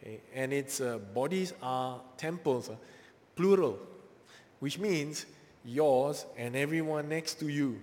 [0.00, 0.20] Okay?
[0.34, 2.76] And its uh, bodies are temples, uh,
[3.36, 3.78] plural,
[4.60, 5.26] which means
[5.64, 7.80] yours and everyone next to you.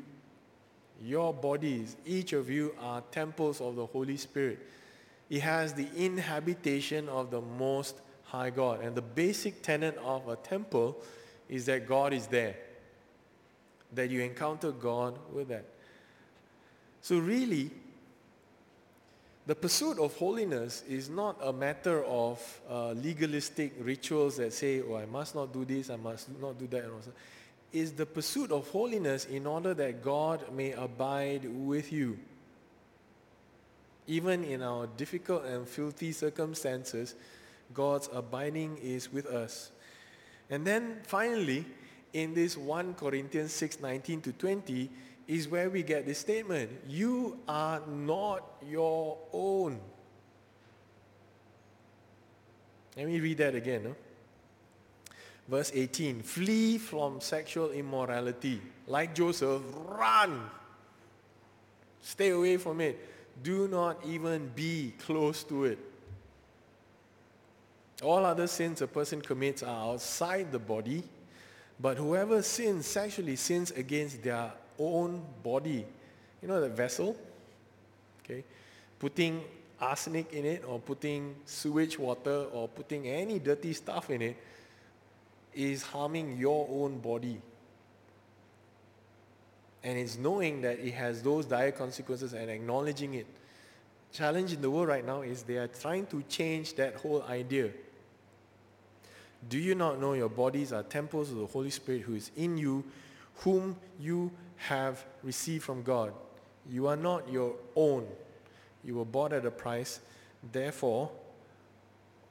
[1.04, 4.60] Your bodies, each of you are temples of the Holy Spirit.
[5.30, 8.82] It has the inhabitation of the Most High God.
[8.82, 10.98] And the basic tenet of a temple
[11.50, 12.56] is that God is there,
[13.94, 15.66] that you encounter God with that.
[17.02, 17.72] So, really,
[19.46, 24.96] the pursuit of holiness is not a matter of uh, legalistic rituals that say, oh,
[24.96, 26.84] I must not do this, I must not do that.
[27.74, 32.18] It's the pursuit of holiness in order that God may abide with you.
[34.08, 37.16] Even in our difficult and filthy circumstances,
[37.74, 39.72] God's abiding is with us.
[40.50, 41.66] And then finally,
[42.14, 44.90] in this 1 Corinthians 6 19 to 20,
[45.28, 46.72] is where we get this statement.
[46.88, 49.80] You are not your own.
[52.96, 53.94] Let me read that again.
[55.48, 58.62] Verse 18 Flee from sexual immorality.
[58.88, 60.50] Like Joseph, run.
[62.02, 63.00] Stay away from it.
[63.44, 65.80] Do not even be close to it.
[68.04, 71.04] All other sins a person commits are outside the body,
[71.80, 75.86] but whoever sins sexually sins against their own body.
[76.42, 77.16] You know the vessel?
[78.24, 78.44] Okay?
[79.00, 79.44] Putting
[79.80, 84.38] arsenic in it or putting sewage water or putting any dirty stuff in it
[85.58, 87.42] is harming your own body.
[89.84, 93.26] And it's knowing that it has those dire consequences and acknowledging it.
[94.14, 97.72] Challenge in the world right now is they are trying to change that whole idea.
[99.50, 102.58] Do you not know your bodies are temples of the Holy Spirit who is in
[102.58, 102.84] you,
[103.38, 106.14] whom you have received from God.
[106.70, 108.08] You are not your own.
[108.84, 110.00] You were bought at a price.
[110.52, 111.10] Therefore,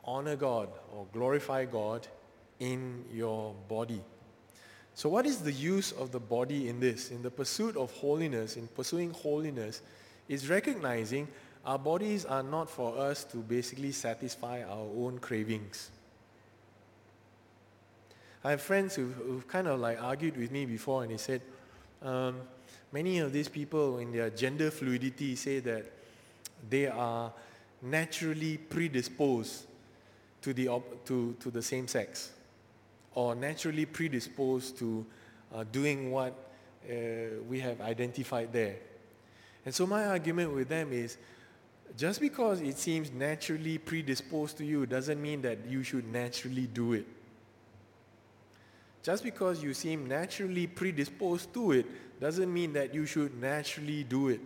[0.04, 2.06] honor God or glorify God
[2.60, 4.00] in your body.
[4.94, 7.10] So, what is the use of the body in this?
[7.10, 9.82] In the pursuit of holiness, in pursuing holiness,
[10.26, 11.28] is recognizing
[11.66, 15.90] our bodies are not for us to basically satisfy our own cravings.
[18.44, 21.42] I have friends who've, who've kind of like argued with me before and they said,
[22.02, 22.40] um,
[22.92, 25.92] many of these people in their gender fluidity say that
[26.70, 27.32] they are
[27.82, 29.66] naturally predisposed
[30.42, 32.30] to the, op- to, to the same sex
[33.16, 35.04] or naturally predisposed to
[35.54, 36.50] uh, doing what
[36.88, 36.92] uh,
[37.48, 38.76] we have identified there.
[39.64, 41.16] And so my argument with them is
[41.96, 46.92] just because it seems naturally predisposed to you doesn't mean that you should naturally do
[46.92, 47.06] it.
[49.02, 54.28] Just because you seem naturally predisposed to it doesn't mean that you should naturally do
[54.28, 54.40] it.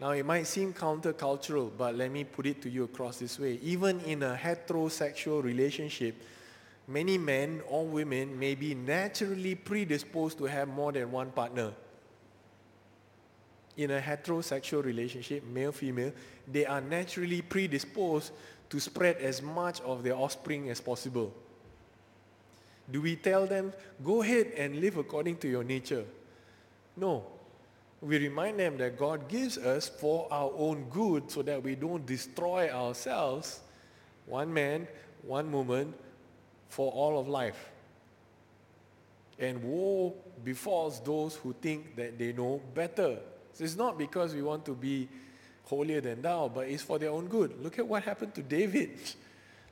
[0.00, 3.58] Now, it might seem countercultural, but let me put it to you across this way.
[3.62, 6.14] Even in a heterosexual relationship,
[6.88, 11.72] many men or women may be naturally predisposed to have more than one partner.
[13.76, 16.12] In a heterosexual relationship, male female,
[16.50, 18.32] they are naturally predisposed
[18.70, 21.32] to spread as much of their offspring as possible.
[22.90, 23.72] Do we tell them,
[24.04, 26.04] go ahead and live according to your nature?
[26.96, 27.24] No.
[28.00, 32.06] We remind them that God gives us for our own good so that we don't
[32.06, 33.60] destroy ourselves,
[34.26, 34.86] one man,
[35.22, 35.94] one woman,
[36.68, 37.70] for all of life.
[39.38, 40.14] And woe
[40.44, 43.18] befalls those who think that they know better.
[43.52, 45.08] So it's not because we want to be
[45.64, 47.62] holier than thou, but it's for their own good.
[47.62, 48.98] Look at what happened to David.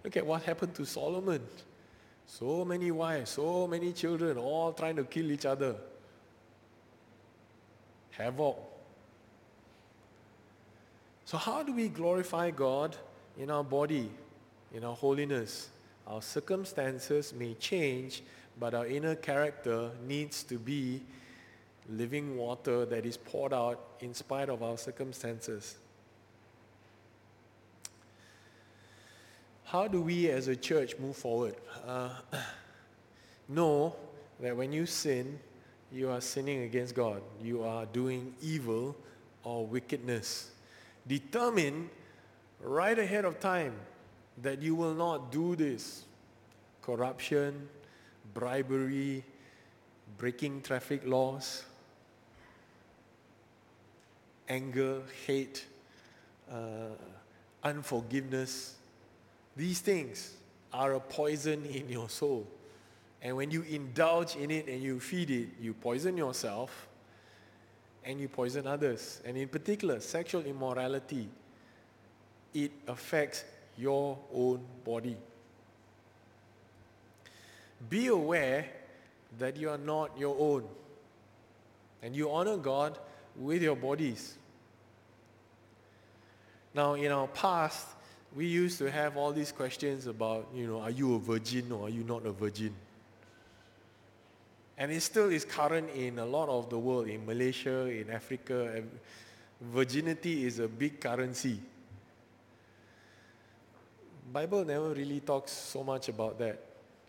[0.03, 1.41] Look at what happened to Solomon.
[2.27, 5.77] So many wives, so many children, all trying to kill each other.
[8.11, 8.57] Havoc.
[11.25, 12.97] So, how do we glorify God
[13.39, 14.11] in our body,
[14.73, 15.69] in our holiness?
[16.07, 18.23] Our circumstances may change,
[18.59, 21.03] but our inner character needs to be
[21.89, 25.77] living water that is poured out in spite of our circumstances.
[29.65, 31.57] How do we as a church move forward?
[31.87, 32.11] Uh,
[33.49, 33.97] know
[34.41, 35.39] that when you sin,
[35.91, 37.23] you are sinning against God.
[37.43, 38.97] You are doing evil
[39.43, 40.51] or wickedness.
[41.07, 41.91] Determine
[42.61, 43.75] right ahead of time
[44.43, 46.05] that you will not do this.
[46.83, 47.69] Corruption,
[48.35, 49.25] bribery,
[50.19, 51.65] breaking traffic laws,
[54.49, 55.65] anger, hate,
[56.51, 56.95] uh,
[57.63, 58.75] unforgiveness.
[59.57, 60.35] These things
[60.73, 62.47] are a poison in your soul.
[63.23, 66.89] And when you indulge in it and you feed it, you poison yourself
[68.05, 69.23] and you poison others.
[69.25, 71.29] And in particular, sexual immorality,
[72.53, 73.45] it affects
[73.77, 75.17] your own body.
[77.89, 78.67] Be aware
[79.39, 80.65] that you are not your own.
[82.03, 82.99] And you honor God
[83.37, 84.37] with your bodies.
[86.75, 87.87] Now, in our past,
[88.35, 91.87] we used to have all these questions about, you know, are you a virgin or
[91.87, 92.75] are you not a virgin?
[94.77, 98.83] And it still is current in a lot of the world, in Malaysia, in Africa.
[99.61, 101.61] Virginity is a big currency.
[104.33, 106.59] Bible never really talks so much about that.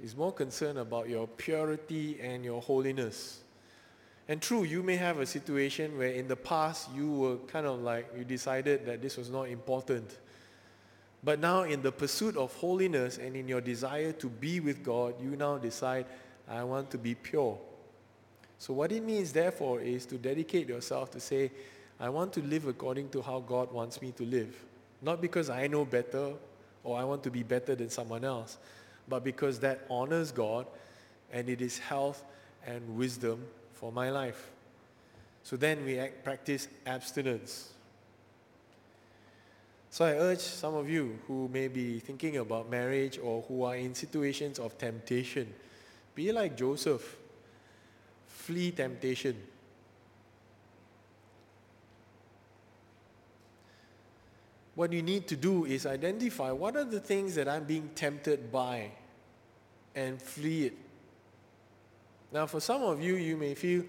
[0.03, 3.39] It's more concerned about your purity and your holiness.
[4.28, 7.82] And true, you may have a situation where in the past you were kind of
[7.82, 10.18] like, you decided that this was not important.
[11.24, 15.16] But now in the pursuit of holiness and in your desire to be with God,
[15.22, 16.05] you now decide,
[16.49, 17.57] I want to be pure.
[18.57, 21.51] So what it means therefore is to dedicate yourself to say,
[21.99, 24.55] I want to live according to how God wants me to live.
[25.01, 26.34] Not because I know better
[26.86, 28.57] or I want to be better than someone else,
[29.09, 30.67] but because that honors God
[31.33, 32.23] and it is health
[32.65, 34.51] and wisdom for my life.
[35.43, 37.73] So then we act, practice abstinence.
[39.89, 43.75] So I urge some of you who may be thinking about marriage or who are
[43.75, 45.53] in situations of temptation,
[46.13, 47.17] be like Joseph.
[48.27, 49.36] Flee temptation.
[54.76, 58.51] What you need to do is identify what are the things that I'm being tempted
[58.51, 58.91] by
[59.95, 60.78] and flee it.
[62.32, 63.86] Now, for some of you, you may feel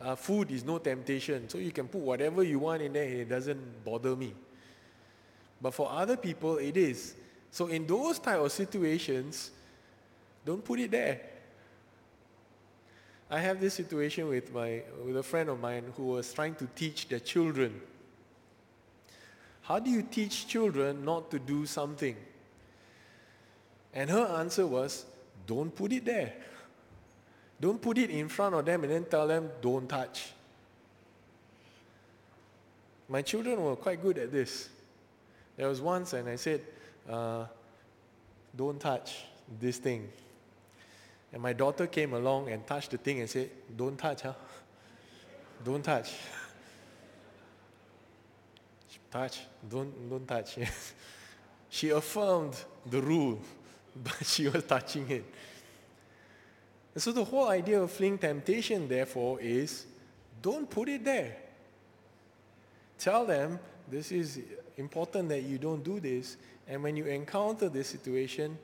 [0.00, 3.20] uh, food is no temptation, so you can put whatever you want in there and
[3.20, 4.32] it doesn't bother me.
[5.60, 7.14] But for other people, it is.
[7.50, 9.50] So, in those type of situations,
[10.46, 11.20] don't put it there.
[13.30, 16.66] I have this situation with, my, with a friend of mine who was trying to
[16.74, 17.80] teach their children
[19.70, 22.16] how do you teach children not to do something?
[23.94, 25.04] And her answer was,
[25.46, 26.32] don't put it there.
[27.60, 30.32] Don't put it in front of them and then tell them, don't touch.
[33.08, 34.68] My children were quite good at this.
[35.56, 36.62] There was once, and I said,
[37.08, 37.44] uh,
[38.56, 39.18] don't touch
[39.60, 40.08] this thing.
[41.32, 44.34] And my daughter came along and touched the thing and said, don't touch, huh?
[45.64, 46.10] Don't touch.
[49.10, 50.58] Touch, don't, don't touch.
[51.68, 52.56] she affirmed
[52.86, 53.40] the rule,
[54.04, 55.24] but she was touching it.
[56.94, 59.86] And so the whole idea of fleeing temptation, therefore, is
[60.42, 61.36] don't put it there.
[62.98, 63.58] Tell them
[63.88, 64.40] this is
[64.76, 66.36] important that you don't do this.
[66.66, 68.58] And when you encounter this situation,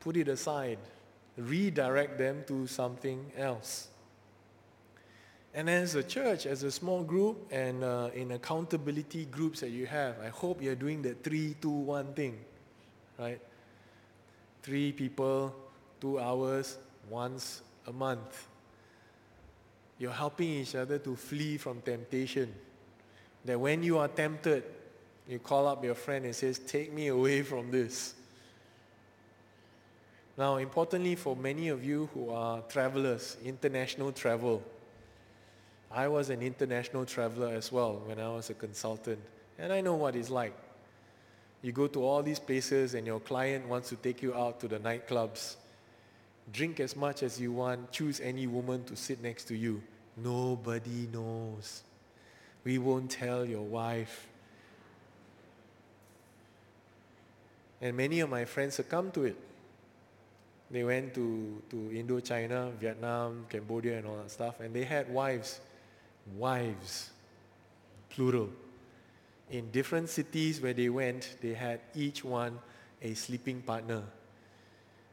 [0.00, 0.78] put it aside.
[1.36, 3.88] Redirect them to something else.
[5.54, 9.86] And as a church, as a small group, and uh, in accountability groups that you
[9.86, 12.38] have, I hope you're doing the three, two, one thing,
[13.18, 13.40] right?
[14.62, 15.54] Three people,
[16.00, 16.78] two hours,
[17.10, 18.48] once a month.
[19.98, 22.54] You're helping each other to flee from temptation.
[23.44, 24.64] That when you are tempted,
[25.28, 28.14] you call up your friend and says, take me away from this.
[30.38, 34.62] Now, importantly for many of you who are travelers, international travel,
[35.94, 39.20] I was an international traveler as well when I was a consultant,
[39.58, 40.54] and I know what it's like.
[41.60, 44.68] You go to all these places and your client wants to take you out to
[44.68, 45.56] the nightclubs.
[46.52, 49.82] Drink as much as you want, choose any woman to sit next to you.
[50.16, 51.82] Nobody knows.
[52.64, 54.26] We won't tell your wife.
[57.80, 59.36] And many of my friends succumbed to it.
[60.70, 65.60] They went to, to Indochina, Vietnam, Cambodia, and all that stuff, and they had wives
[66.36, 67.10] wives,
[68.10, 68.50] plural.
[69.50, 72.58] In different cities where they went, they had each one
[73.02, 74.02] a sleeping partner.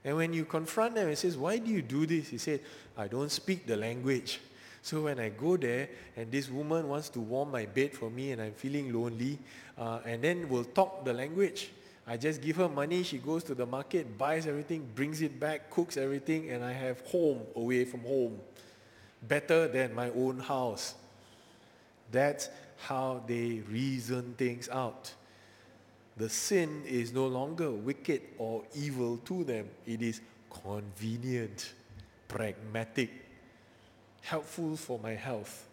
[0.05, 2.29] And when you confront them and says, why do you do this?
[2.29, 2.61] He said,
[2.97, 4.39] I don't speak the language.
[4.81, 8.31] So when I go there and this woman wants to warm my bed for me
[8.31, 9.37] and I'm feeling lonely,
[9.77, 11.71] uh, and then we'll talk the language.
[12.07, 15.69] I just give her money, she goes to the market, buys everything, brings it back,
[15.69, 18.39] cooks everything, and I have home away from home.
[19.27, 20.95] Better than my own house.
[22.11, 25.13] That's how they reason things out.
[26.17, 29.67] The sin is no longer wicked or evil to them.
[29.85, 31.73] It is convenient,
[32.27, 33.09] pragmatic,
[34.21, 35.65] helpful for my health.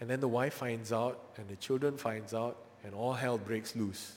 [0.00, 3.74] And then the wife finds out and the children finds out and all hell breaks
[3.74, 4.12] loose.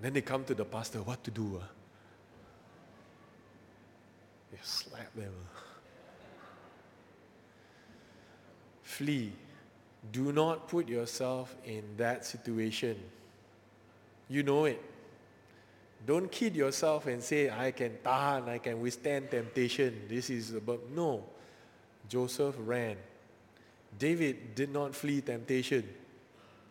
[0.00, 1.60] Then they come to the pastor, what to do?
[1.62, 1.66] Uh?
[4.52, 5.32] They slap them.
[5.54, 5.55] Uh.
[8.96, 9.30] Flee
[10.10, 12.96] do not put yourself in that situation.
[14.26, 14.82] You know it.
[16.06, 20.02] Don't kid yourself and say, I can tahan, I can withstand temptation.
[20.08, 21.24] This is about, no.
[22.08, 22.96] Joseph ran.
[23.98, 25.86] David did not flee temptation.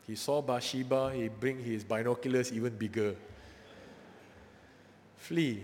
[0.08, 3.16] He saw Bathsheba, he bring his binoculars even bigger.
[5.18, 5.62] Flee.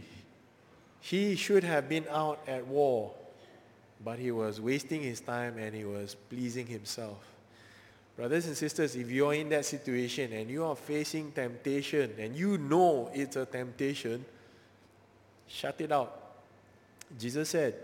[0.99, 3.13] He should have been out at war,
[4.03, 7.17] but he was wasting his time and he was pleasing himself.
[8.15, 12.57] Brothers and sisters, if you're in that situation and you are facing temptation and you
[12.57, 14.25] know it's a temptation,
[15.47, 16.17] shut it out.
[17.17, 17.75] Jesus said,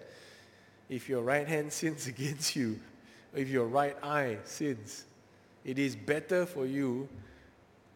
[0.89, 2.80] if your right hand sins against you,
[3.36, 5.05] if your right eye sins,
[5.63, 7.07] it is better for you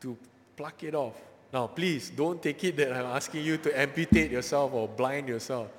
[0.02, 0.18] to
[0.58, 1.16] pluck it off.
[1.54, 5.70] Now, please don't take it that I'm asking you to amputate yourself or blind yourself.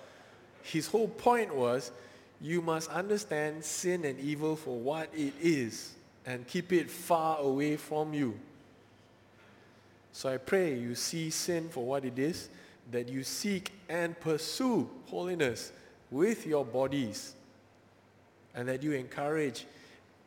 [0.62, 1.90] His whole point was
[2.42, 5.94] you must understand sin and evil for what it is
[6.26, 8.34] and keep it far away from you.
[10.12, 12.48] So I pray you see sin for what it is,
[12.90, 15.72] that you seek and pursue holiness
[16.10, 17.34] with your bodies,
[18.54, 19.64] and that you encourage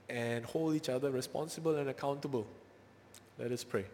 [0.09, 2.47] and hold each other responsible and accountable.
[3.37, 3.85] Let us pray.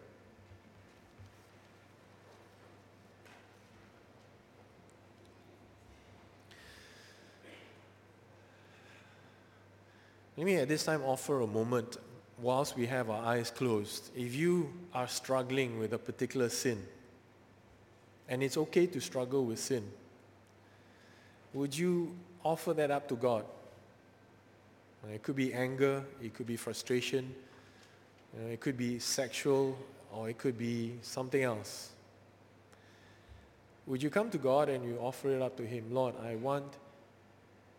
[10.42, 11.98] Let me at this time offer a moment
[12.40, 14.10] whilst we have our eyes closed.
[14.16, 16.84] If you are struggling with a particular sin,
[18.28, 19.88] and it's okay to struggle with sin,
[21.54, 23.44] would you offer that up to God?
[25.14, 27.32] It could be anger, it could be frustration,
[28.50, 29.78] it could be sexual,
[30.12, 31.90] or it could be something else.
[33.86, 35.84] Would you come to God and you offer it up to Him?
[35.92, 36.66] Lord, I want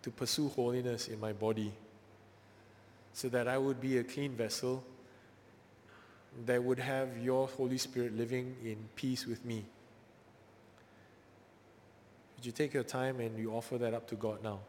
[0.03, 1.73] to pursue holiness in my body
[3.13, 4.83] so that I would be a clean vessel
[6.45, 9.63] that would have your Holy Spirit living in peace with me.
[12.35, 14.59] Would you take your time and you offer that up to God now?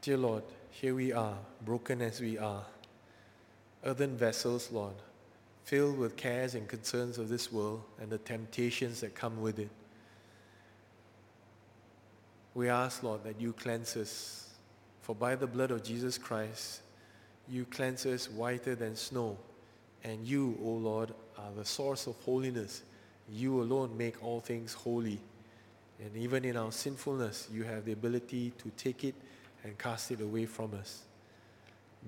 [0.00, 2.64] Dear Lord, here we are, broken as we are,
[3.84, 4.94] earthen vessels, Lord,
[5.64, 9.68] filled with cares and concerns of this world and the temptations that come with it.
[12.54, 14.48] We ask, Lord, that you cleanse us,
[15.02, 16.80] for by the blood of Jesus Christ,
[17.48, 19.36] you cleanse us whiter than snow.
[20.02, 22.82] And you, O Lord, are the source of holiness.
[23.30, 25.20] You alone make all things holy.
[26.02, 29.14] And even in our sinfulness, you have the ability to take it
[29.62, 31.02] and cast it away from us.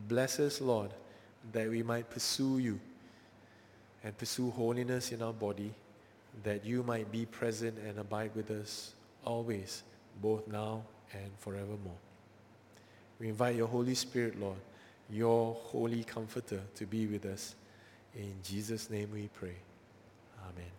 [0.09, 0.90] Bless us, Lord,
[1.53, 2.80] that we might pursue you
[4.03, 5.72] and pursue holiness in our body,
[6.43, 9.82] that you might be present and abide with us always,
[10.20, 10.82] both now
[11.12, 11.98] and forevermore.
[13.18, 14.58] We invite your Holy Spirit, Lord,
[15.10, 17.54] your holy comforter, to be with us.
[18.14, 19.56] In Jesus' name we pray.
[20.42, 20.70] Amen.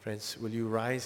[0.00, 1.04] Friends, will you rise?